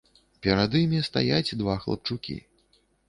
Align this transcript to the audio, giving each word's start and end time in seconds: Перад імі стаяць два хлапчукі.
Перад 0.45 0.77
імі 0.79 1.01
стаяць 1.09 1.55
два 1.61 1.77
хлапчукі. 1.85 2.39